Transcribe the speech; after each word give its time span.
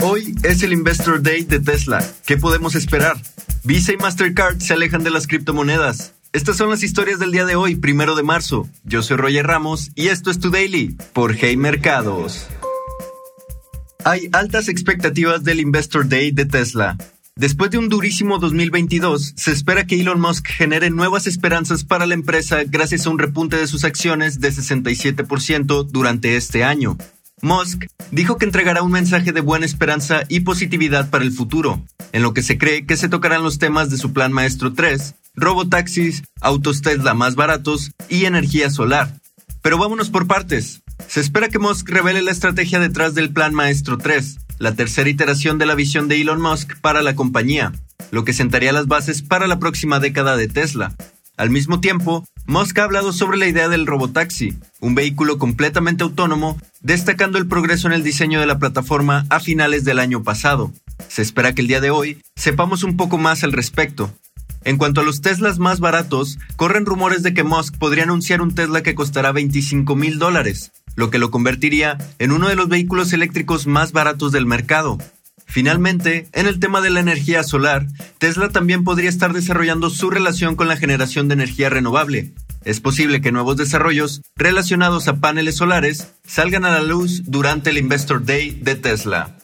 Hoy 0.00 0.34
es 0.44 0.62
el 0.62 0.72
Investor 0.72 1.22
Day 1.22 1.42
de 1.42 1.58
Tesla. 1.58 2.06
¿Qué 2.24 2.36
podemos 2.36 2.76
esperar? 2.76 3.16
Visa 3.64 3.92
y 3.92 3.96
Mastercard 3.96 4.60
se 4.60 4.72
alejan 4.72 5.02
de 5.02 5.10
las 5.10 5.26
criptomonedas. 5.26 6.14
Estas 6.32 6.56
son 6.56 6.70
las 6.70 6.84
historias 6.84 7.18
del 7.18 7.32
día 7.32 7.44
de 7.44 7.56
hoy, 7.56 7.74
primero 7.74 8.14
de 8.14 8.22
marzo. 8.22 8.68
Yo 8.84 9.02
soy 9.02 9.16
Roger 9.16 9.46
Ramos 9.46 9.90
y 9.96 10.08
esto 10.08 10.30
es 10.30 10.38
Tu 10.38 10.50
Daily 10.50 10.96
por 11.12 11.34
Hey 11.34 11.56
Mercados. 11.56 12.46
Hay 14.04 14.28
altas 14.32 14.68
expectativas 14.68 15.42
del 15.42 15.58
Investor 15.58 16.08
Day 16.08 16.30
de 16.30 16.44
Tesla. 16.44 16.96
Después 17.34 17.70
de 17.70 17.78
un 17.78 17.88
durísimo 17.88 18.38
2022, 18.38 19.34
se 19.36 19.50
espera 19.50 19.86
que 19.86 20.00
Elon 20.00 20.20
Musk 20.20 20.46
genere 20.46 20.90
nuevas 20.90 21.26
esperanzas 21.26 21.84
para 21.84 22.06
la 22.06 22.14
empresa 22.14 22.62
gracias 22.64 23.06
a 23.06 23.10
un 23.10 23.18
repunte 23.18 23.56
de 23.56 23.66
sus 23.66 23.84
acciones 23.84 24.40
de 24.40 24.50
67% 24.50 25.86
durante 25.88 26.36
este 26.36 26.62
año. 26.62 26.96
Musk 27.42 27.86
dijo 28.10 28.36
que 28.36 28.44
entregará 28.44 28.82
un 28.82 28.90
mensaje 28.90 29.32
de 29.32 29.40
buena 29.40 29.66
esperanza 29.66 30.22
y 30.28 30.40
positividad 30.40 31.10
para 31.10 31.24
el 31.24 31.32
futuro, 31.32 31.82
en 32.12 32.22
lo 32.22 32.34
que 32.34 32.42
se 32.42 32.58
cree 32.58 32.86
que 32.86 32.96
se 32.96 33.08
tocarán 33.08 33.42
los 33.42 33.58
temas 33.58 33.90
de 33.90 33.98
su 33.98 34.12
plan 34.12 34.32
maestro 34.32 34.72
3, 34.72 35.14
robotaxis, 35.34 36.24
autos 36.40 36.82
Tesla 36.82 37.14
más 37.14 37.34
baratos 37.34 37.92
y 38.08 38.24
energía 38.24 38.70
solar. 38.70 39.14
Pero 39.62 39.78
vámonos 39.78 40.10
por 40.10 40.26
partes. 40.26 40.82
Se 41.06 41.20
espera 41.20 41.48
que 41.48 41.58
Musk 41.58 41.88
revele 41.88 42.22
la 42.22 42.32
estrategia 42.32 42.80
detrás 42.80 43.14
del 43.14 43.32
plan 43.32 43.54
maestro 43.54 43.98
3, 43.98 44.38
la 44.58 44.74
tercera 44.74 45.08
iteración 45.08 45.58
de 45.58 45.66
la 45.66 45.74
visión 45.74 46.08
de 46.08 46.20
Elon 46.20 46.40
Musk 46.40 46.78
para 46.80 47.02
la 47.02 47.14
compañía, 47.14 47.72
lo 48.10 48.24
que 48.24 48.32
sentaría 48.32 48.72
las 48.72 48.86
bases 48.86 49.22
para 49.22 49.46
la 49.46 49.58
próxima 49.58 50.00
década 50.00 50.36
de 50.36 50.48
Tesla. 50.48 50.94
Al 51.36 51.50
mismo 51.50 51.80
tiempo, 51.80 52.24
Musk 52.48 52.78
ha 52.78 52.84
hablado 52.84 53.12
sobre 53.12 53.36
la 53.36 53.46
idea 53.46 53.68
del 53.68 53.86
robotaxi, 53.86 54.56
un 54.80 54.94
vehículo 54.94 55.36
completamente 55.36 56.02
autónomo, 56.02 56.58
destacando 56.80 57.36
el 57.36 57.46
progreso 57.46 57.88
en 57.88 57.92
el 57.92 58.02
diseño 58.02 58.40
de 58.40 58.46
la 58.46 58.58
plataforma 58.58 59.26
a 59.28 59.38
finales 59.38 59.84
del 59.84 59.98
año 59.98 60.22
pasado. 60.22 60.72
Se 61.08 61.20
espera 61.20 61.54
que 61.54 61.60
el 61.60 61.68
día 61.68 61.82
de 61.82 61.90
hoy 61.90 62.22
sepamos 62.36 62.84
un 62.84 62.96
poco 62.96 63.18
más 63.18 63.44
al 63.44 63.52
respecto. 63.52 64.10
En 64.64 64.78
cuanto 64.78 65.02
a 65.02 65.04
los 65.04 65.20
Teslas 65.20 65.58
más 65.58 65.78
baratos, 65.78 66.38
corren 66.56 66.86
rumores 66.86 67.22
de 67.22 67.34
que 67.34 67.44
Musk 67.44 67.76
podría 67.76 68.04
anunciar 68.04 68.40
un 68.40 68.54
Tesla 68.54 68.82
que 68.82 68.94
costará 68.94 69.30
25 69.32 69.94
mil 69.94 70.18
dólares, 70.18 70.72
lo 70.96 71.10
que 71.10 71.18
lo 71.18 71.30
convertiría 71.30 71.98
en 72.18 72.32
uno 72.32 72.48
de 72.48 72.56
los 72.56 72.70
vehículos 72.70 73.12
eléctricos 73.12 73.66
más 73.66 73.92
baratos 73.92 74.32
del 74.32 74.46
mercado. 74.46 74.96
Finalmente, 75.48 76.28
en 76.32 76.46
el 76.46 76.60
tema 76.60 76.82
de 76.82 76.90
la 76.90 77.00
energía 77.00 77.42
solar, 77.42 77.86
Tesla 78.18 78.50
también 78.50 78.84
podría 78.84 79.08
estar 79.08 79.32
desarrollando 79.32 79.88
su 79.88 80.10
relación 80.10 80.56
con 80.56 80.68
la 80.68 80.76
generación 80.76 81.26
de 81.26 81.34
energía 81.34 81.70
renovable. 81.70 82.34
Es 82.64 82.80
posible 82.80 83.22
que 83.22 83.32
nuevos 83.32 83.56
desarrollos 83.56 84.20
relacionados 84.36 85.08
a 85.08 85.16
paneles 85.16 85.56
solares 85.56 86.12
salgan 86.26 86.66
a 86.66 86.70
la 86.70 86.82
luz 86.82 87.22
durante 87.24 87.70
el 87.70 87.78
Investor 87.78 88.24
Day 88.24 88.50
de 88.50 88.74
Tesla. 88.74 89.36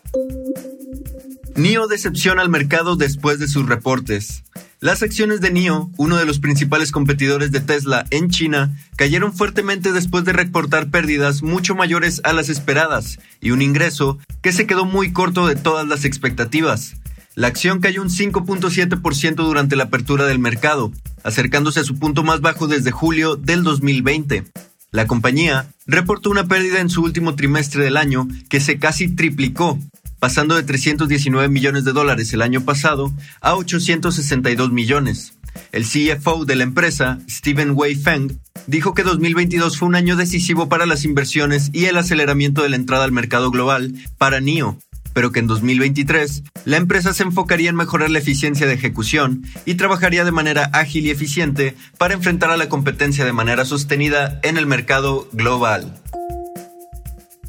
NIO 1.56 1.86
decepciona 1.86 2.42
al 2.42 2.50
mercado 2.50 2.96
después 2.96 3.38
de 3.38 3.48
sus 3.48 3.66
reportes. 3.66 4.44
Las 4.84 5.02
acciones 5.02 5.40
de 5.40 5.50
NIO, 5.50 5.90
uno 5.96 6.18
de 6.18 6.26
los 6.26 6.40
principales 6.40 6.92
competidores 6.92 7.50
de 7.50 7.60
Tesla 7.60 8.04
en 8.10 8.28
China, 8.28 8.76
cayeron 8.96 9.32
fuertemente 9.32 9.92
después 9.92 10.26
de 10.26 10.34
reportar 10.34 10.90
pérdidas 10.90 11.42
mucho 11.42 11.74
mayores 11.74 12.20
a 12.22 12.34
las 12.34 12.50
esperadas 12.50 13.18
y 13.40 13.52
un 13.52 13.62
ingreso 13.62 14.18
que 14.42 14.52
se 14.52 14.66
quedó 14.66 14.84
muy 14.84 15.10
corto 15.10 15.46
de 15.46 15.56
todas 15.56 15.88
las 15.88 16.04
expectativas. 16.04 16.96
La 17.34 17.46
acción 17.46 17.80
cayó 17.80 18.02
un 18.02 18.10
5.7% 18.10 19.36
durante 19.36 19.74
la 19.74 19.84
apertura 19.84 20.26
del 20.26 20.38
mercado, 20.38 20.92
acercándose 21.22 21.80
a 21.80 21.84
su 21.84 21.98
punto 21.98 22.22
más 22.22 22.42
bajo 22.42 22.66
desde 22.66 22.90
julio 22.90 23.36
del 23.36 23.62
2020. 23.62 24.44
La 24.90 25.06
compañía 25.06 25.66
reportó 25.86 26.28
una 26.28 26.46
pérdida 26.46 26.80
en 26.80 26.90
su 26.90 27.02
último 27.02 27.36
trimestre 27.36 27.84
del 27.84 27.96
año 27.96 28.28
que 28.50 28.60
se 28.60 28.78
casi 28.78 29.08
triplicó 29.08 29.78
pasando 30.24 30.54
de 30.54 30.62
319 30.62 31.50
millones 31.50 31.84
de 31.84 31.92
dólares 31.92 32.32
el 32.32 32.40
año 32.40 32.64
pasado 32.64 33.12
a 33.42 33.56
862 33.56 34.72
millones. 34.72 35.34
El 35.70 35.84
CFO 35.84 36.46
de 36.46 36.56
la 36.56 36.62
empresa, 36.62 37.18
Steven 37.28 37.72
Wei 37.74 37.94
Feng, 37.94 38.38
dijo 38.66 38.94
que 38.94 39.02
2022 39.02 39.76
fue 39.76 39.86
un 39.86 39.96
año 39.96 40.16
decisivo 40.16 40.70
para 40.70 40.86
las 40.86 41.04
inversiones 41.04 41.68
y 41.74 41.84
el 41.84 41.98
aceleramiento 41.98 42.62
de 42.62 42.70
la 42.70 42.76
entrada 42.76 43.04
al 43.04 43.12
mercado 43.12 43.50
global 43.50 43.92
para 44.16 44.40
NIO, 44.40 44.78
pero 45.12 45.30
que 45.30 45.40
en 45.40 45.46
2023 45.46 46.42
la 46.64 46.78
empresa 46.78 47.12
se 47.12 47.24
enfocaría 47.24 47.68
en 47.68 47.76
mejorar 47.76 48.08
la 48.08 48.20
eficiencia 48.20 48.66
de 48.66 48.72
ejecución 48.72 49.42
y 49.66 49.74
trabajaría 49.74 50.24
de 50.24 50.32
manera 50.32 50.70
ágil 50.72 51.04
y 51.04 51.10
eficiente 51.10 51.74
para 51.98 52.14
enfrentar 52.14 52.50
a 52.50 52.56
la 52.56 52.70
competencia 52.70 53.26
de 53.26 53.34
manera 53.34 53.66
sostenida 53.66 54.40
en 54.42 54.56
el 54.56 54.64
mercado 54.64 55.28
global. 55.34 56.00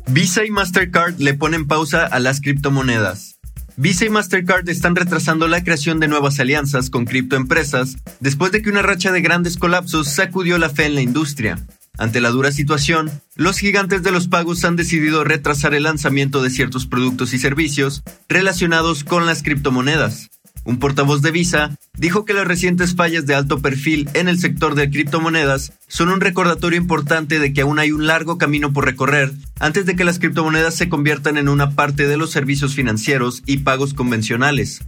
Visa 0.07 0.45
y 0.45 0.51
Mastercard 0.51 1.19
le 1.19 1.33
ponen 1.33 1.66
pausa 1.66 2.05
a 2.05 2.19
las 2.19 2.39
criptomonedas. 2.39 3.39
Visa 3.75 4.05
y 4.05 4.09
Mastercard 4.09 4.69
están 4.69 4.95
retrasando 4.95 5.47
la 5.47 5.63
creación 5.63 5.99
de 5.99 6.07
nuevas 6.07 6.39
alianzas 6.39 6.89
con 6.89 7.05
criptoempresas 7.05 7.97
después 8.19 8.51
de 8.51 8.61
que 8.61 8.69
una 8.69 8.83
racha 8.83 9.11
de 9.11 9.21
grandes 9.21 9.57
colapsos 9.57 10.07
sacudió 10.07 10.57
la 10.59 10.69
fe 10.69 10.85
en 10.85 10.95
la 10.95 11.01
industria. 11.01 11.59
Ante 11.97 12.21
la 12.21 12.29
dura 12.29 12.51
situación, 12.51 13.09
los 13.35 13.57
gigantes 13.57 14.03
de 14.03 14.11
los 14.11 14.27
pagos 14.27 14.63
han 14.63 14.75
decidido 14.75 15.23
retrasar 15.23 15.73
el 15.73 15.83
lanzamiento 15.83 16.43
de 16.43 16.51
ciertos 16.51 16.85
productos 16.85 17.33
y 17.33 17.39
servicios 17.39 18.03
relacionados 18.29 19.03
con 19.03 19.25
las 19.25 19.41
criptomonedas. 19.41 20.29
Un 20.66 20.77
portavoz 20.79 21.22
de 21.22 21.31
Visa 21.31 21.77
dijo 21.97 22.25
que 22.25 22.33
las 22.33 22.47
recientes 22.47 22.95
fallas 22.95 23.25
de 23.25 23.35
alto 23.35 23.59
perfil 23.59 24.09
en 24.13 24.27
el 24.27 24.39
sector 24.39 24.75
de 24.75 24.89
criptomonedas 24.89 25.73
son 25.87 26.09
un 26.09 26.22
recordatorio 26.22 26.79
importante 26.79 27.39
de 27.39 27.53
que 27.53 27.61
aún 27.61 27.79
hay 27.79 27.91
un 27.91 28.07
largo 28.07 28.37
camino 28.37 28.72
por 28.72 28.85
recorrer 28.85 29.33
antes 29.59 29.85
de 29.85 29.95
que 29.95 30.03
las 30.03 30.19
criptomonedas 30.19 30.75
se 30.75 30.89
conviertan 30.89 31.38
en 31.38 31.49
una 31.49 31.71
parte 31.71 32.07
de 32.07 32.17
los 32.17 32.31
servicios 32.31 32.75
financieros 32.75 33.43
y 33.45 33.57
pagos 33.57 33.93
convencionales. 33.93 34.81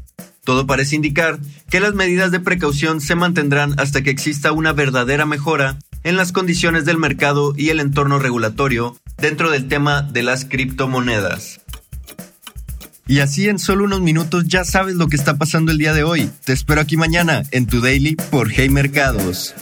Todo 0.43 0.65
parece 0.65 0.95
indicar 0.95 1.39
que 1.69 1.79
las 1.79 1.93
medidas 1.93 2.31
de 2.31 2.39
precaución 2.39 3.01
se 3.01 3.15
mantendrán 3.15 3.77
hasta 3.79 4.01
que 4.01 4.09
exista 4.09 4.53
una 4.53 4.71
verdadera 4.71 5.25
mejora 5.25 5.77
en 6.03 6.15
las 6.15 6.31
condiciones 6.31 6.85
del 6.85 6.97
mercado 6.97 7.53
y 7.57 7.69
el 7.69 7.81
entorno 7.81 8.17
regulatorio 8.17 8.97
dentro 9.17 9.51
del 9.51 9.67
tema 9.67 10.03
de 10.03 10.23
las 10.23 10.45
criptomonedas. 10.45 11.59
Y 13.07 13.19
así 13.19 13.47
en 13.47 13.59
solo 13.59 13.85
unos 13.85 14.01
minutos 14.01 14.45
ya 14.47 14.63
sabes 14.63 14.95
lo 14.95 15.07
que 15.07 15.15
está 15.15 15.37
pasando 15.37 15.71
el 15.71 15.77
día 15.77 15.93
de 15.93 16.03
hoy. 16.03 16.29
Te 16.43 16.53
espero 16.53 16.81
aquí 16.81 16.97
mañana 16.97 17.43
en 17.51 17.65
tu 17.65 17.81
daily 17.81 18.15
por 18.15 18.49
Hey 18.51 18.69
Mercados. 18.69 19.53